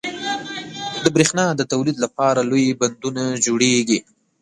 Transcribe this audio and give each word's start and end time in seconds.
•د 1.03 1.05
برېښنا 1.15 1.45
د 1.55 1.61
تولید 1.71 1.97
لپاره 2.05 2.39
لوی 2.49 2.65
بندونه 2.79 3.23
جوړېږي. 3.45 3.99